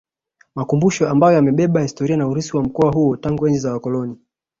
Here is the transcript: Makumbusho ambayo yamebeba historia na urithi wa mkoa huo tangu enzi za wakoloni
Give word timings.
Makumbusho 0.55 1.09
ambayo 1.09 1.35
yamebeba 1.35 1.81
historia 1.81 2.17
na 2.17 2.27
urithi 2.27 2.57
wa 2.57 2.63
mkoa 2.63 2.91
huo 2.91 3.17
tangu 3.17 3.47
enzi 3.47 3.59
za 3.59 3.73
wakoloni 3.73 4.17